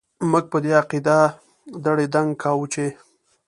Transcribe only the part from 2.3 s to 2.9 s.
کاوو چې...